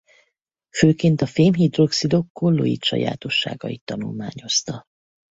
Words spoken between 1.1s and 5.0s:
a fém-hidroxidok kolloid sajátosságait tanulmányozta.